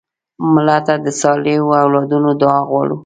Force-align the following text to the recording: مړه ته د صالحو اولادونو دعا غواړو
مړه 0.53 0.77
ته 0.85 0.93
د 1.05 1.07
صالحو 1.21 1.69
اولادونو 1.83 2.29
دعا 2.41 2.59
غواړو 2.69 2.97